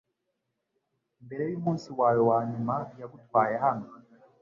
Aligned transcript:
mbere 1.25 1.43
yumunsi 1.51 1.87
wawe 1.99 2.21
wanyuma 2.29 2.75
yagutwaye 2.99 3.55
hano 3.65 3.87